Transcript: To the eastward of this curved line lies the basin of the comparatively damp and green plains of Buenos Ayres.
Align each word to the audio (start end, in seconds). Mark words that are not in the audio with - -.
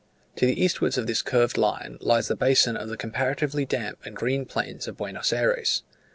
To 0.37 0.47
the 0.47 0.59
eastward 0.59 0.97
of 0.97 1.05
this 1.05 1.21
curved 1.21 1.59
line 1.59 1.99
lies 2.01 2.27
the 2.27 2.35
basin 2.35 2.75
of 2.75 2.89
the 2.89 2.97
comparatively 2.97 3.65
damp 3.65 3.99
and 4.03 4.15
green 4.15 4.45
plains 4.45 4.87
of 4.87 4.97
Buenos 4.97 5.31
Ayres. 5.31 5.83